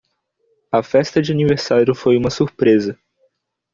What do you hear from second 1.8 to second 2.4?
foi uma